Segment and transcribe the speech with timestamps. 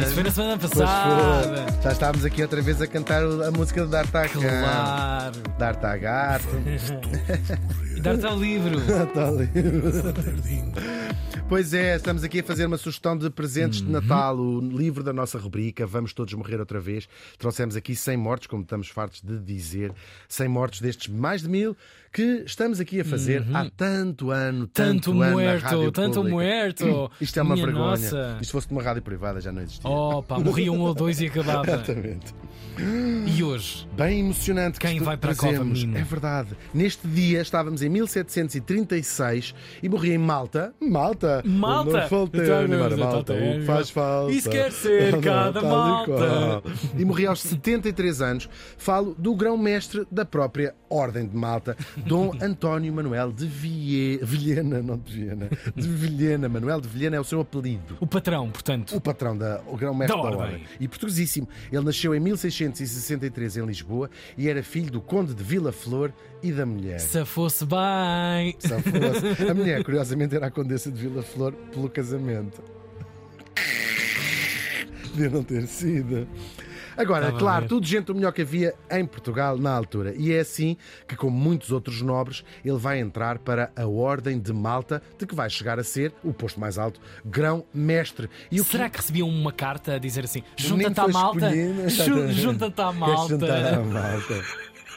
[0.00, 1.66] Isso foi na semana passada.
[1.82, 4.60] Já estávamos aqui outra vez a cantar a música de D'Artagnan.
[4.60, 5.42] Claro.
[5.58, 6.48] D'Artagato.
[7.96, 8.80] E dar-te ao livro.
[9.14, 9.48] Tá ali.
[11.46, 13.86] Pois é, estamos aqui a fazer uma sugestão de presentes Uhum.
[13.86, 17.06] de Natal, o livro da nossa rubrica Vamos Todos Morrer Outra Vez.
[17.38, 19.92] Trouxemos aqui 100 mortos, como estamos fartos de dizer,
[20.26, 21.76] 100 mortos destes mais de mil
[22.12, 24.66] que estamos aqui a fazer há tanto ano, Uhum.
[24.68, 26.34] Tanto tanto ano na muerto, rádio tanto pública.
[26.34, 27.10] muerto.
[27.20, 27.86] Isto é uma Minha vergonha.
[27.90, 28.38] nossa.
[28.40, 29.88] Isto fosse numa rádio privada já não existia.
[29.90, 31.66] Oh, pá, morria um ou dois e acabava.
[31.70, 32.34] Exatamente.
[33.26, 33.88] E hoje?
[33.96, 35.82] Bem emocionante que Quem vai para a Cova, trazemos.
[35.82, 35.98] menino?
[35.98, 36.50] É verdade.
[36.72, 40.72] Neste dia estávamos em 1736 e morri em Malta.
[40.80, 41.42] Malta!
[41.44, 42.00] Malta!
[42.02, 43.32] Não falta Então, animar a mas Malta.
[43.32, 44.32] O que faz falta.
[44.32, 46.62] Isso quer ser cada Malta.
[46.96, 48.48] E morri aos 73 anos.
[48.78, 54.18] Falo do grão-mestre da própria Ordem de Malta, Dom António Manuel de Vie...
[54.22, 56.48] Vilhena, não de Viena, de Vilhena.
[56.48, 57.96] Manuel de Vilhena é o seu apelido.
[58.00, 58.94] O patrão, portanto.
[58.96, 60.62] O patrão da o grão-mestre Da da, ordem.
[60.78, 61.48] E portuguesíssimo.
[61.72, 62.20] Ele nasceu em
[62.68, 66.12] 1663 em Lisboa e era filho do conde de Vila Flor
[66.42, 67.00] e da mulher.
[67.00, 68.54] Se fosse bem.
[68.58, 72.62] Se fosse- A mulher, curiosamente, era a condessa de Vila Flor pelo casamento.
[75.10, 76.26] Podia não ter sido.
[76.96, 80.14] Agora, Estava claro, tudo gente o melhor que havia em Portugal na altura.
[80.16, 80.76] E é assim
[81.08, 85.34] que, como muitos outros nobres, ele vai entrar para a Ordem de Malta, de que
[85.34, 88.28] vai chegar a ser o posto mais alto, grão-mestre.
[88.50, 91.50] E o que- Será que recebiam uma carta a dizer assim: junta-te à malta?
[92.48, 93.46] Junta-te à malta.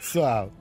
[0.07, 0.53] Pessoal,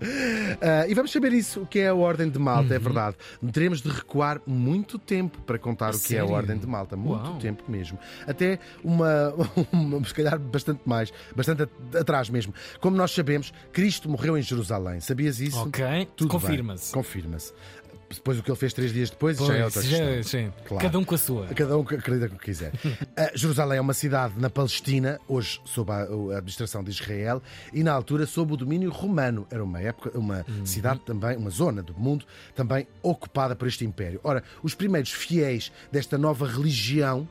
[0.60, 2.74] ah, e vamos saber isso, o que é a Ordem de Malta, Uhum.
[2.74, 3.16] é verdade.
[3.52, 6.30] Teremos de recuar muito tempo para contar o que é a sério?
[6.34, 7.38] Ordem de Malta, muito Uau.
[7.38, 7.96] tempo mesmo.
[8.26, 9.32] Até uma,
[9.72, 12.52] uma, se calhar bastante mais, bastante at- atrás mesmo.
[12.80, 15.60] Como nós sabemos, Cristo morreu em Jerusalém, sabias isso?
[15.60, 15.84] Ok,
[16.28, 16.92] confirma-se.
[16.92, 17.52] Confirma-se.
[18.08, 20.22] Depois o que ele fez três dias depois já é outra Pois, questão.
[20.22, 20.52] sim.
[20.64, 20.82] Claro.
[20.84, 21.46] Cada um com a sua.
[21.48, 22.72] Cada um que acredita que quiser.
[22.72, 22.98] Uh,
[23.34, 26.02] Jerusalém é uma cidade na Palestina, hoje sob a, a
[26.38, 29.46] administração de Israel, e na altura sob o domínio romano.
[29.50, 30.64] Era uma época, uma Uhum.
[30.66, 34.20] cidade também, uma zona do mundo também ocupada por este império.
[34.22, 37.28] Ora, os primeiros fiéis desta nova religião,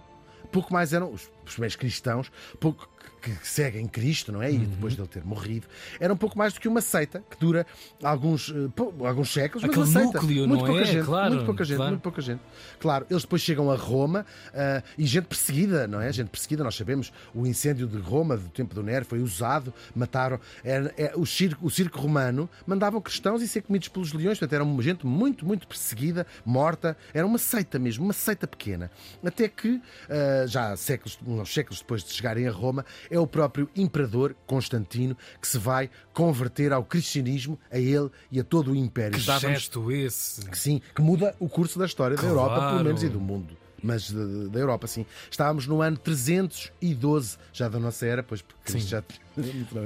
[0.52, 2.90] pouco mais eram os, os primeiros cristãos, pouco
[3.22, 4.52] que seguem Cristo, não é?
[4.52, 5.68] E depois dele ter morrido,
[6.00, 7.66] era um pouco mais do que uma seita que dura
[8.04, 10.20] alguns, eh, pou- alguns séculos, mas Aquele uma seita.
[10.22, 10.86] núcleo, muito não pouca é?
[10.86, 11.92] gente, Claro, muito pouca gente, claro.
[11.92, 12.42] muito pouca gente.
[12.80, 16.12] Claro, eles depois chegam a Roma ah, e gente perseguida, não é?
[16.14, 20.40] Gente perseguida, nós sabemos, o incêndio de Roma do tempo do Nero foi usado, mataram.
[20.64, 24.54] Era, é, o, circo, o circo romano mandavam cristãos e ser comidos pelos leões, portanto,
[24.54, 26.96] era uma gente muito, muito perseguida, morta.
[27.14, 28.92] Era uma seita mesmo, uma seita pequena.
[29.26, 33.70] Até que, ah, já séculos, uns séculos depois de chegarem a Roma, é o próprio
[33.76, 39.14] imperador Constantino que se vai converter ao cristianismo, a ele e a todo o império.
[39.18, 40.42] Que gesto esse.
[40.50, 42.36] que sim, que muda o curso da história Claro.
[42.36, 43.58] da Europa, pelo menos, e do mundo.
[43.84, 45.06] Mas da Europa, sim.
[45.30, 48.80] Estávamos no ano 312, já da nossa era, pois porque Sim.
[48.80, 49.04] já.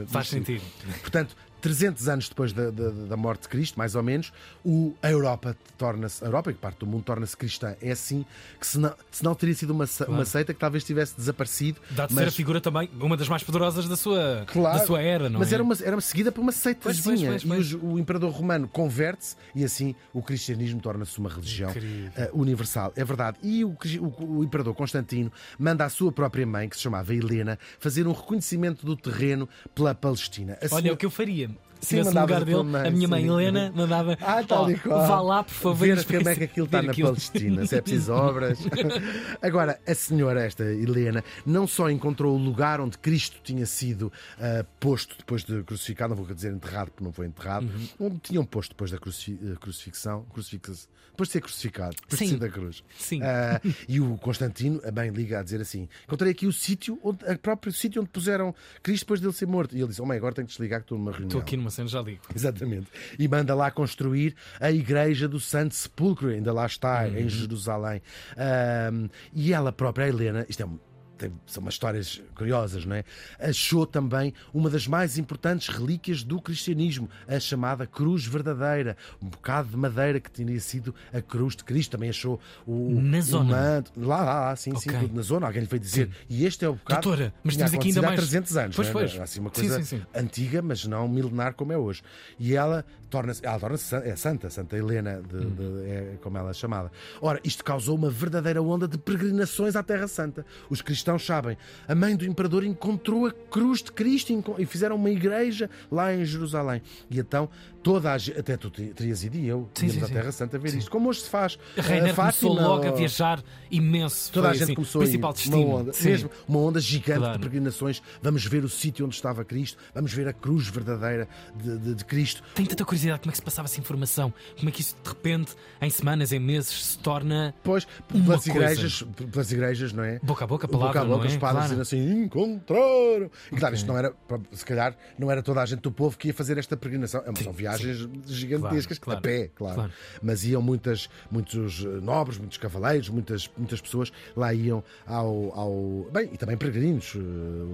[0.08, 0.62] Faz sentido.
[1.02, 4.32] Portanto, 300 anos depois da, da- da morte de Cristo, mais ou menos,
[4.64, 7.76] o, a Europa torna-se, a Europa e parte do mundo torna-se cristã.
[7.82, 8.26] É assim
[8.60, 11.80] que, se não, se não teria sido uma, se- uma seita que talvez tivesse desaparecido.
[11.92, 14.86] Dá de ser a mas- figura também, uma das mais poderosas da sua, Claro, da
[14.86, 15.56] sua era, não mas é?
[15.56, 17.30] era, uma, era uma seguida por uma seitazinha.
[17.32, 21.30] Pois, pois, pois, E os- o imperador romano converte-se e assim o cristianismo torna-se uma
[21.30, 21.72] religião
[22.16, 22.92] eh, universal.
[22.96, 23.38] É verdade.
[23.44, 27.58] E o, o- o imperador Constantino manda a sua própria mãe, que se chamava Helena,
[27.80, 30.58] fazer um reconhecimento do terreno pela Palestina.
[30.62, 31.49] A Olha, é o que eu faria.
[31.82, 33.30] Sim, no lugar dele, mãe, a minha mãe sim.
[33.30, 34.18] Helena mandava.
[34.22, 35.08] Ah, tal "Oh, qual.
[35.08, 35.86] Vá lá, por favor.
[35.88, 38.60] Ver como é que aquilo está na aquilo." Palestina, se é preciso obras.
[39.42, 44.66] Agora, a senhora, esta Helena, não só encontrou o lugar onde Cristo tinha sido ah,
[44.80, 47.66] posto depois de crucificado, não vou dizer enterrado, porque não foi enterrado,
[48.00, 48.08] Uhum.
[48.08, 52.26] onde tinham posto depois da cruci- eh, crucifixão, crucifixação, depois de ser crucificado, depois de
[52.28, 52.32] Sim.
[52.34, 52.84] ser da cruz.
[52.98, 53.22] Sim.
[53.24, 57.24] Ah, e o Constantino a bem liga a dizer assim: encontrei aqui o sítio, onde,
[57.26, 59.76] o próprio sítio onde puseram Cristo depois dele ser morto.
[59.76, 61.28] E ele disse: Oh, mãe, agora tenho que desligar que estou numa reunião.
[61.28, 62.22] Estou aqui numa cena, já ligo.
[62.36, 62.88] Exatamente.
[63.18, 67.18] E manda lá construir a igreja do Santo Sepulcro, ainda lá está, Uhum.
[67.18, 68.02] em Jerusalém.
[68.38, 70.80] Ahm, e ela própria, a Helena, isto é um-
[71.20, 73.04] tem- são umas histórias curiosas, não é?
[73.40, 79.70] Achou também uma das mais importantes relíquias do cristianismo, a chamada cruz verdadeira, um bocado
[79.70, 81.92] de madeira que tinha sido a cruz de Cristo.
[81.92, 83.52] Também achou o, Na o zona?
[83.56, 83.92] manto.
[83.98, 85.02] Lá, lá, lá, sim, sim, Ok.
[85.02, 85.46] tudo na zona.
[85.48, 86.10] Alguém lhe veio dizer.
[86.30, 87.02] E este é o bocado.
[87.02, 89.04] Doutora, mas temos aqui ainda mais- Há 300 anos, Pois, não é?
[89.08, 89.20] pois.
[89.22, 90.02] Assim, uma Sim, coisa sim, sim.
[90.16, 92.02] antiga, mas não milenar como é hoje.
[92.40, 95.50] E ela torna-se, ela torna-se é santa, Santa Helena, de- Hum.
[95.56, 96.92] de- é como ela é chamada.
[97.22, 100.46] Ora, isto causou uma verdadeira onda de peregrinações à Terra Santa.
[100.70, 101.58] Os cristãos cristãos sabem,
[101.88, 106.24] a mãe do imperador encontrou a cruz de Cristo e fizeram uma igreja lá em
[106.24, 106.82] Jerusalém.
[107.10, 107.50] E então
[107.84, 110.14] toda a gente, até tu te- terias ido e eu, Sim, íamos sim, à sim.
[110.14, 111.58] Terra Santa ver isto, como hoje se faz.
[111.78, 114.32] A Rainer começou logo a viajar imenso.
[114.32, 115.76] Toda Foi a gente assim, começou a ir, principal uma destino.
[115.76, 116.10] onda, Sim.
[116.10, 117.34] mesmo uma onda gigante Claro.
[117.34, 118.02] de peregrinações.
[118.22, 122.06] Vamos ver o sítio onde estava Cristo, vamos ver a cruz verdadeira de, de- de
[122.06, 122.44] Cristo.
[122.56, 125.10] Tenho tanta curiosidade como é que se passava essa informação, como é que isso de
[125.10, 128.50] repente, em semanas, em meses, se torna Uma pelas coisa.
[128.52, 130.20] igrejas, pelas igrejas, não é?
[130.22, 131.38] boca a boca, boca palavra, a boca, não os é?
[131.38, 131.64] padres Claro.
[131.64, 133.30] dizendo assim, encontraram.
[133.52, 134.14] E claro, isto não era,
[134.52, 137.22] se calhar, não era toda a gente do povo que ia fazer esta peregrinação.
[137.26, 139.76] É, São viagens gigantescas, Claro, a pé, claro.
[139.76, 139.92] claro.
[140.22, 146.10] Mas iam muitas, muitos eh, nobres, muitos cavaleiros, muitas, muitas pessoas lá iam ao, ao.
[146.12, 147.14] Bem, e também peregrinos.
[147.16, 147.20] eh,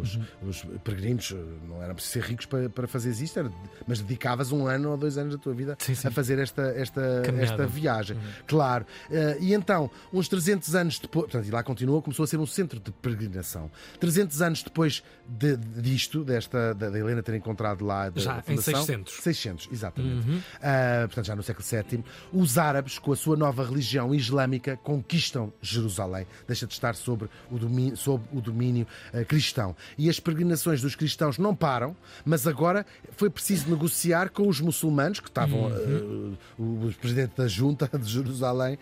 [0.01, 0.23] Os, Uhum.
[0.49, 1.35] os peregrinos eh,
[1.67, 3.51] não eram preciso ser ricos para, para fazer isto, era-
[3.87, 6.07] mas dedicavas um ano ou dois anos da tua vida Sim, sim.
[6.07, 7.63] a fazer esta, esta, Caminhada.
[7.63, 8.17] esta viagem.
[8.47, 8.85] Claro.
[9.09, 12.45] Eh, e então, uns 300 anos depois, portanto, e lá continuou, começou a ser um
[12.45, 13.69] centro de peregrinação.
[13.99, 18.39] 300 anos depois de- disto, desta, da, da Helena ter encontrado lá da, Já da
[18.39, 19.13] em fundação, 600.
[19.21, 20.43] 600, exatamente.
[20.61, 22.03] Ah, portanto, já no século VII,
[22.33, 26.25] os árabes, com a sua nova religião islâmica, conquistam Jerusalém.
[26.47, 29.75] Deixa de estar sobre o domínio, sob o domínio ah, cristão.
[29.97, 32.85] E as peregrinações dos cristãos não param, mas agora
[33.15, 38.09] foi preciso negociar com os muçulmanos, que estavam ah, o, o presidente da junta de
[38.09, 38.77] Jerusalém,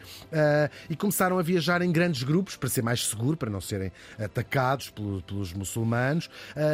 [0.90, 4.90] e começaram a viajar em grandes grupos para ser mais seguro, para não serem atacados
[4.90, 6.30] pelo- pelos muçulmanos,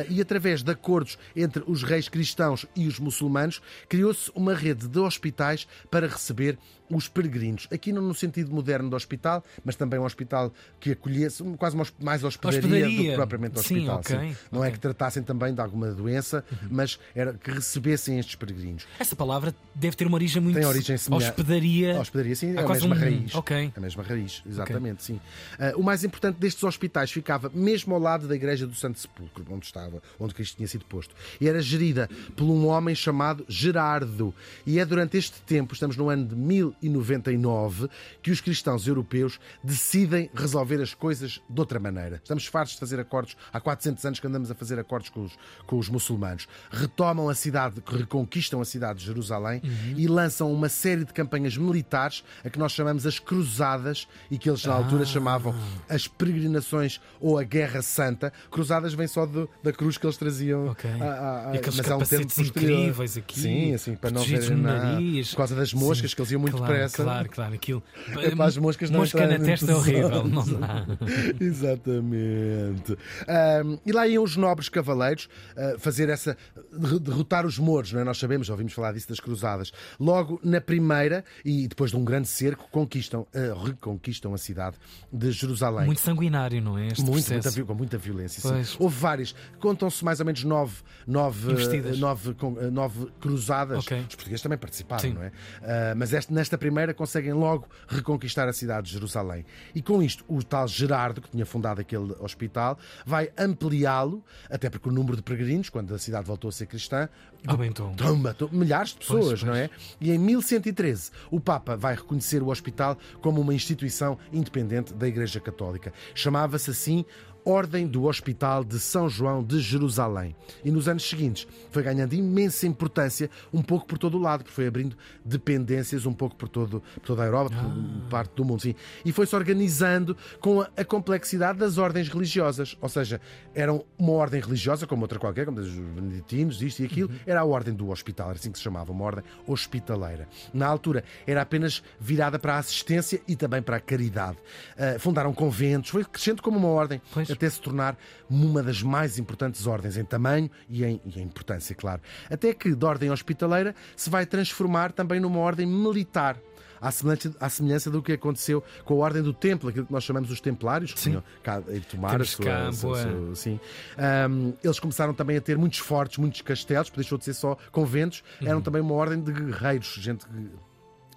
[0.10, 5.00] e através de acordos entre os reis cristãos e os muçulmanos, criou-se uma rede de
[5.00, 6.58] hospitais para receber
[6.90, 7.68] os peregrinos.
[7.72, 11.86] Aqui não no sentido moderno do hospital, mas também um hospital que acolhesse, quase uma
[12.02, 13.10] mais hospedaria, do Hospedaria.
[13.12, 13.98] que propriamente Sim, hospital.
[14.00, 14.38] ok, sim.
[14.52, 18.86] Não é que tratassem também de alguma doença, mas era que recebessem estes peregrinos.
[19.00, 20.56] Essa palavra deve ter uma origem muito.
[20.58, 21.30] Tem origem semelhante.
[21.30, 22.00] Hospedaria.
[22.00, 23.36] Hospedaria, sim, é a mesma um- raiz.
[23.36, 23.74] ok.
[23.76, 25.20] A mesma raiz, exatamente, sim.
[25.60, 29.46] Ah, o mais importante destes hospitais ficava mesmo ao lado da igreja do Santo Sepulcro,
[29.50, 31.14] onde estava, onde Cristo tinha sido posto.
[31.40, 34.34] E era gerida por um homem chamado Gerardo.
[34.66, 36.36] E é durante este tempo, estamos no ano de
[36.82, 37.90] 1099,
[38.22, 42.18] que os cristãos europeus decidem resolver as coisas de outra maneira.
[42.24, 45.38] Estamos fartos de fazer acordos, há 400 anos que andamos a fazer acordos com os,
[45.66, 46.48] com os muçulmanos.
[46.72, 49.62] Retomam a cidade, reconquistam a cidade de Jerusalém
[49.96, 54.50] e lançam uma série de campanhas militares a que nós chamamos as Cruzadas e que
[54.50, 55.54] eles na altura chamavam
[55.88, 58.32] as peregrinações ou a Guerra Santa.
[58.50, 60.68] Cruzadas vem só do- da cruz que eles traziam.
[60.68, 60.90] Ok.
[60.90, 62.80] a- a- E aqueles mas há um tempo capacetes posterior.
[62.80, 65.30] incríveis aqui, Sim, assim, para não verem no na- nariz.
[65.32, 67.04] Por causa das moscas, Sim, que eles iam muito claro, depressa.
[67.04, 67.84] Claro, claro, aquilo.
[68.22, 70.86] É para as moscas não Mosca na testa é horrível, não dá.
[71.40, 72.98] Exatamente.
[73.28, 76.38] Ahm, e lá iam os nobres cavaleiros ah, fazer essa.
[76.72, 78.04] de- derrotar os mouros, não é?
[78.04, 79.72] Nós sabemos, já ouvimos falar disso das cruzadas.
[80.00, 84.78] Logo na primeira, e depois de um grande cerco, conquistam, ah, reconquistam a cidade
[85.12, 85.86] de Jerusalém.
[85.86, 86.88] Muito sanguinário, não é?
[86.88, 88.42] Este Muito, muita, com muita violência.
[88.78, 89.34] Houve várias.
[89.60, 90.76] Contam-se mais ou menos nove,
[91.08, 91.54] nove,
[91.98, 93.80] nove, eh, nove cruzadas.
[93.86, 94.00] Ok.
[94.10, 95.14] Os portugueses também participaram, Sim.
[95.14, 95.32] não é?
[95.62, 99.44] Ah, mas este- nesta primeira conseguem logo reconquistar a cidade de Jerusalém.
[99.74, 104.90] E com isto, o tal Gerardo, que tinha fundado aquele hospital, vai ampliá-lo, até porque
[104.90, 107.10] o número de peregrinos, quando a cidade voltou a ser cristã,
[107.48, 107.94] Aumentou.
[107.96, 109.44] Toma, to- milhares de pessoas, Pois, pois.
[109.44, 109.70] não é?
[110.02, 115.40] E em 1113, o Papa vai reconhecer o hospital como uma instituição independente da Igreja
[115.40, 115.94] Católica.
[116.14, 117.06] Chamava-se assim
[117.46, 120.36] Ordem do Hospital de São João de Jerusalém.
[120.64, 124.56] E nos anos seguintes foi ganhando imensa importância, um pouco por todo o lado, porque
[124.56, 128.62] foi abrindo dependências um pouco por, todo, por toda a Europa, por parte do mundo,
[128.62, 128.76] sim.
[129.04, 132.78] E foi-se organizando com a, a complexidade das ordens religiosas.
[132.82, 133.20] Ou seja,
[133.54, 137.46] eram uma ordem religiosa, como outra qualquer, como os beneditinos, isto e aquilo, era a
[137.46, 140.28] ordem do hospital, era assim que se chamava, uma ordem hospitaleira.
[140.54, 144.38] Na altura, era apenas virada para a assistência e também para a caridade.
[144.78, 147.30] Ah, fundaram conventos, foi crescendo como uma ordem, Pois.
[147.40, 147.98] Até se tornar
[148.30, 152.02] uma das mais importantes ordens em tamanho e em, e em importância, claro.
[152.30, 156.38] Até que, da ordem hospitaleira, se vai transformar também numa ordem militar.
[156.82, 160.02] À semelhança, à semelhança do que aconteceu com a Ordem do Templo, aquilo que nós
[160.02, 163.60] chamamos os Templários, que tinham cá ir tomar a sua, cá, a sua- sua- sim.
[163.98, 168.24] Ahm, eles começaram também a ter muitos fortes, muitos castelos, deixou de ser só conventos,
[168.42, 168.48] Uhum.
[168.48, 170.32] eram também uma ordem de guerreiros, gente que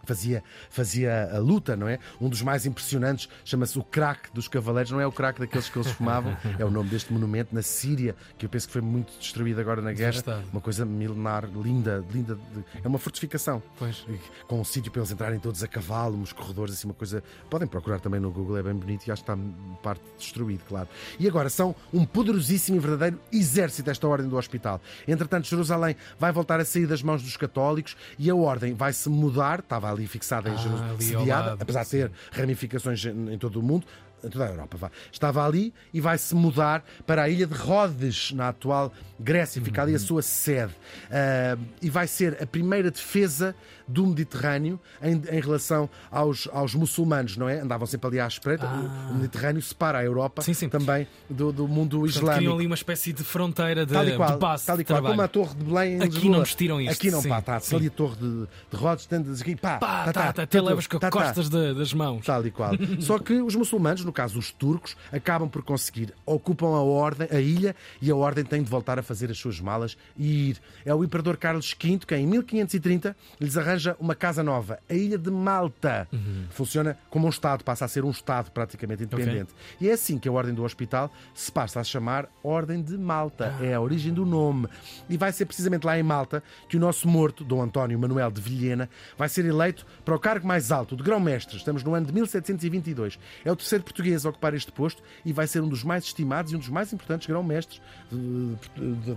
[0.04, 1.98] fazia, fazia a luta, não é?
[2.20, 5.78] Um dos mais impressionantes chama-se o crack dos cavaleiros, não é o crack daqueles que
[5.78, 9.12] eles fumavam, é o nome deste monumento na Síria, que eu penso que foi muito
[9.18, 10.10] destruído agora na guerra.
[10.12, 10.44] Devastado.
[10.52, 12.34] Uma coisa milenar, linda, linda.
[12.34, 13.62] de- É uma fortificação.
[13.78, 14.04] Pois.
[14.46, 17.22] Com um sítio para eles entrarem todos a cavalo, uns corredores, assim, uma coisa.
[17.50, 19.42] Podem procurar também no Google, é bem bonito e acho que está
[19.82, 20.88] parte destruído, claro.
[21.18, 24.80] E agora são um poderosíssimo e verdadeiro exército esta ordem do hospital.
[25.06, 29.08] Entretanto, Jerusalém vai voltar a sair das mãos dos católicos e a ordem vai se
[29.08, 33.38] mudar, estava ali fixada em Ah, Jerusalém, sediada, lado, apesar de ter ramificações em em
[33.38, 33.86] todo o mundo.
[34.24, 34.90] em toda a Europa, vá.
[35.10, 39.82] Estava ali e vai se mudar para a ilha de Rhodes, na atual Grécia, fica
[39.82, 40.72] ali a sua sede.
[41.10, 43.52] Uh, e vai ser a primeira defesa
[43.86, 47.60] do Mediterrâneo em, em relação aos, aos muçulmanos, não é?
[47.60, 48.66] Andavam sempre ali à espreita.
[48.66, 49.08] Ah.
[49.10, 50.68] O Mediterrâneo separa a Europa Sim, sim.
[50.68, 52.36] também do, do mundo Portanto, islâmico.
[52.38, 55.02] criam ali uma espécie de fronteira de, Tal e qual, de base tal e qual.
[55.02, 56.36] Como a Torre de Belém em Aqui Lisboa.
[56.36, 57.76] não tiram isto, Aqui não, sim, pá, está sim.
[57.76, 60.58] ali a Torre de, de Rhodes, tendes aqui, pá, Pá, tá, tá, tá, tá, até
[60.58, 61.18] tá, levas com tá, tá.
[61.18, 62.24] costas de- das mãos.
[62.24, 62.72] Tal e qual.
[63.00, 67.40] Só que os muçulmanos, no caso os turcos, acabam por conseguir, ocupam a ordem, a
[67.40, 70.60] ilha, e a ordem tem de voltar a fazer as suas malas e ir.
[70.84, 75.18] É o imperador Carlos V que em 1530 lhes arranja uma casa nova, a ilha
[75.18, 76.08] de Malta.
[76.50, 79.52] Funciona como um Estado, passa a ser um Estado praticamente independente.
[79.80, 83.54] E é assim que a ordem do hospital se passa a chamar Ordem de Malta.
[83.60, 84.68] É a origem do nome.
[85.08, 88.40] E vai ser precisamente lá em Malta que o nosso morto, Dom António Manuel de
[88.40, 91.56] Vilhena, vai ser eleito para o cargo mais alto, de grão-mestre.
[91.56, 93.18] Estamos no ano de 1722.
[93.44, 96.52] É o terceiro português a ocupar este posto e vai ser um dos mais estimados
[96.52, 97.80] e um dos mais importantes grão-mestres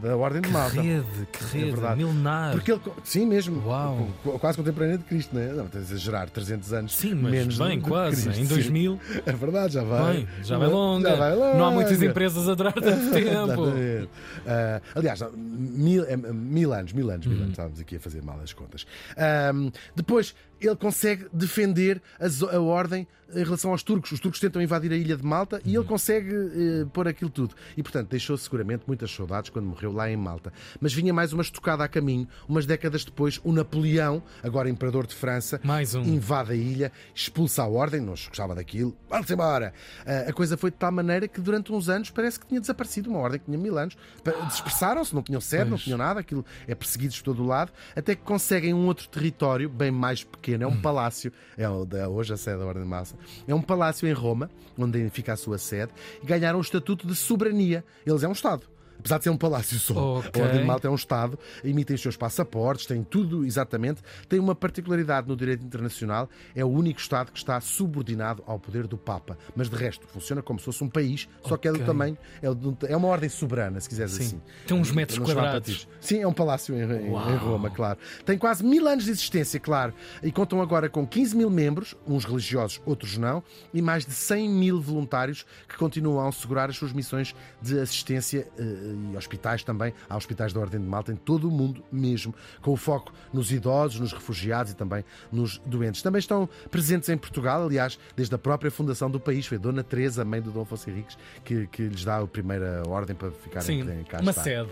[0.01, 0.81] da Ordem de Malta.
[0.81, 1.97] Rede, que rede, verdade.
[1.97, 2.51] milenar.
[2.51, 3.65] Porque ele, sim, mesmo.
[3.65, 4.09] Uau.
[4.45, 5.47] Qu- Quase contemporâneo de Cristo, não é?
[5.53, 6.95] Não, estás a exagerar, 300 anos.
[6.95, 8.23] Sim, mas menos bem, quase.
[8.23, 8.53] Cristo, Em sim.
[8.53, 10.17] 2000, É verdade, já vai.
[10.17, 11.09] bem, já vai longa.
[11.09, 11.57] Já vai longa.
[11.57, 13.63] Não há muitas empresas a durar tanto tempo.
[14.45, 17.31] Ah, aliás, mil, é, mil anos, mil anos, Uhum.
[17.31, 18.85] mil anos, estávamos aqui a fazer mal as contas.
[19.95, 20.35] Depois,
[20.67, 24.11] ele consegue defender a, a ordem em relação aos turcos.
[24.11, 25.81] Os turcos tentam invadir a ilha de Malta e Uhum.
[25.81, 27.55] ele consegue eh, pôr aquilo tudo.
[27.75, 30.53] E, portanto, deixou seguramente muitas saudades quando morreu lá em Malta.
[30.79, 32.27] Mas vinha mais uma estocada a caminho.
[32.47, 35.59] Umas décadas depois, o Napoleão, agora imperador de França,
[35.95, 36.03] um.
[36.03, 39.73] invade a ilha, expulsa a ordem, não se gostava daquilo, vamos embora.
[40.05, 43.09] Ah, a coisa foi de tal maneira que durante uns anos parece que tinha desaparecido
[43.09, 43.97] uma ordem que tinha mil anos.
[44.49, 45.81] Dispersaram-se, não tinham sede, não Pois.
[45.83, 49.67] tinham nada, aquilo é perseguidos por todo o lado, até que conseguem um outro território,
[49.67, 51.67] bem mais pequeno, é um palácio, é
[52.07, 53.15] hoje a sede da Ordem de Massa,
[53.47, 55.91] é um palácio em Roma, onde fica a sua sede,
[56.23, 57.83] e ganharam o estatuto de soberania.
[58.05, 58.74] Eles é um Estado.
[58.99, 60.41] Apesar de ser um palácio só, Ok.
[60.41, 64.01] a Ordem de Malta é um Estado, emitem os seus passaportes, tem tudo exatamente.
[64.27, 68.87] Tem uma particularidade no direito internacional: é o único Estado que está subordinado ao poder
[68.87, 69.37] do Papa.
[69.55, 72.53] Mas de resto, funciona como se fosse um país, só que é do tamanho, é,
[72.53, 74.23] do- é uma ordem soberana, se quiseres Sim.
[74.23, 74.41] assim.
[74.67, 75.87] Tem uns metros quadrados.
[76.01, 77.99] Sim, é um palácio em, em- em Roma, claro.
[78.25, 79.93] Tem quase mil anos de existência, claro.
[80.23, 84.49] E contam agora com 15 mil membros, uns religiosos, outros não, e mais de 100
[84.49, 88.63] mil voluntários que continuam a assegurar as suas missões de assistência eh,
[89.13, 89.93] e hospitais também.
[90.09, 93.51] Há hospitais da Ordem de Malta em todo o mundo mesmo, com o foco nos
[93.51, 96.01] idosos, nos refugiados e também nos doentes.
[96.01, 99.45] Também estão presentes em Portugal, aliás, desde a própria fundação do país.
[99.47, 103.15] Foi Dona Teresa, mãe do Dom Afonso Henriques, que, que lhes dá a primeira ordem
[103.15, 104.43] para ficarem Sim, cá uma está.
[104.43, 104.69] sede.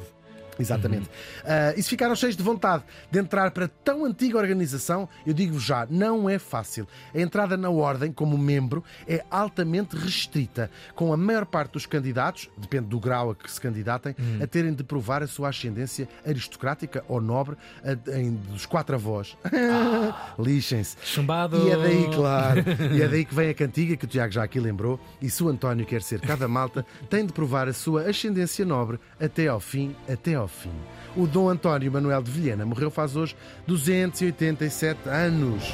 [0.59, 1.09] Exatamente.
[1.45, 5.63] Ah, e se ficaram cheios de vontade de entrar para tão antiga organização, eu digo-vos
[5.63, 6.87] já, não é fácil.
[7.13, 12.49] A entrada na ordem como membro é altamente restrita, com a maior parte dos candidatos,
[12.57, 17.03] depende do grau a que se candidatem, a terem de provar a sua ascendência aristocrática
[17.07, 19.35] ou nobre a- em, dos quatro avós.
[20.39, 20.95] Lixem-se.
[21.03, 21.67] Chumbado.
[21.67, 22.63] E é daí, claro,
[22.95, 24.99] e é daí que vem a cantiga que o Tiago já aqui lembrou.
[25.21, 28.99] E se o António quer ser cada malta, tem de provar a sua ascendência nobre
[29.19, 30.71] até ao fim, até ao fim.
[31.15, 33.35] O Dom António Manuel de Vilhena morreu faz hoje
[33.67, 35.73] 287 anos.